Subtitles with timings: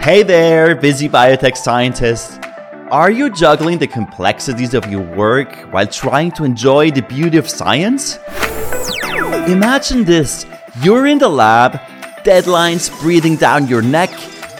[0.00, 2.38] Hey there, busy biotech scientists.
[2.90, 7.46] Are you juggling the complexities of your work while trying to enjoy the beauty of
[7.46, 8.18] science?
[9.46, 10.46] Imagine this
[10.82, 11.72] you're in the lab,
[12.24, 14.08] deadlines breathing down your neck,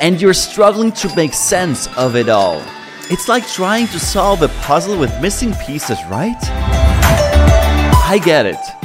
[0.03, 2.63] and you're struggling to make sense of it all.
[3.09, 6.37] It's like trying to solve a puzzle with missing pieces, right?
[8.05, 8.80] I get it.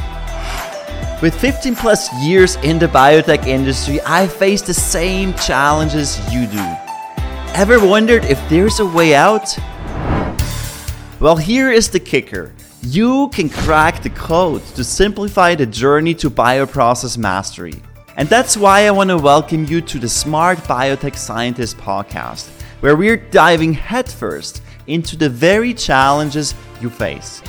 [1.22, 6.76] With 15 plus years in the biotech industry, I face the same challenges you do.
[7.56, 9.58] Ever wondered if there's a way out?
[11.22, 12.54] Well, here is the kicker.
[12.82, 17.82] You can crack the code to simplify the journey to bioprocess mastery.
[18.18, 22.50] And that's why I want to welcome you to the Smart Biotech Scientist podcast,
[22.82, 27.42] where we're diving headfirst into the very challenges you face.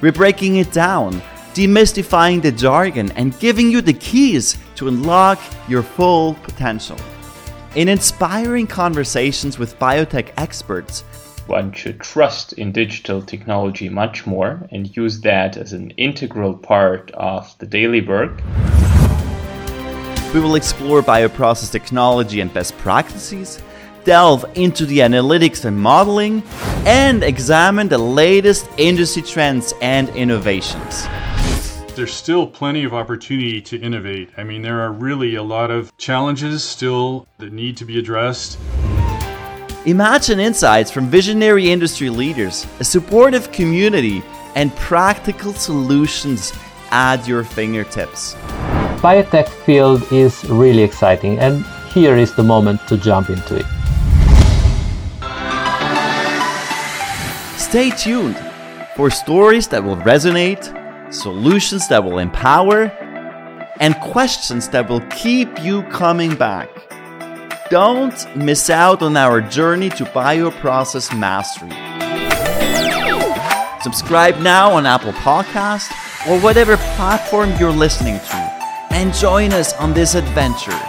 [0.00, 1.20] We're breaking it down
[1.56, 6.98] demystifying the jargon, and giving you the keys to unlock your full potential.
[7.74, 11.00] In inspiring conversations with biotech experts,
[11.46, 17.10] one should trust in digital technology much more and use that as an integral part
[17.12, 18.42] of the daily work.
[20.34, 23.62] We will explore bioprocess technology and best practices,
[24.04, 26.42] delve into the analytics and modeling,
[26.84, 31.06] and examine the latest industry trends and innovations
[31.96, 34.28] there's still plenty of opportunity to innovate.
[34.36, 38.58] I mean, there are really a lot of challenges still that need to be addressed.
[39.86, 44.22] Imagine insights from visionary industry leaders, a supportive community,
[44.54, 46.52] and practical solutions
[46.90, 48.34] at your fingertips.
[49.00, 53.66] Biotech field is really exciting and here is the moment to jump into it.
[57.58, 58.36] Stay tuned
[58.96, 60.75] for stories that will resonate
[61.20, 62.84] solutions that will empower,
[63.80, 66.68] and questions that will keep you coming back.
[67.70, 71.70] Don't miss out on our journey to bioprocess mastery.
[73.82, 75.90] Subscribe now on Apple Podcast
[76.28, 78.36] or whatever platform you're listening to
[78.90, 80.80] and join us on this adventure.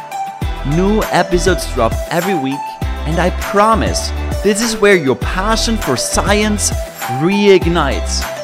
[0.75, 2.59] New episodes drop every week,
[3.07, 4.09] and I promise
[4.43, 6.71] this is where your passion for science
[7.21, 8.36] reignites.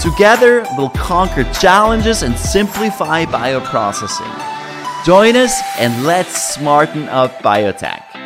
[0.00, 5.04] Together, we'll conquer challenges and simplify bioprocessing.
[5.04, 8.19] Join us and let's smarten up biotech.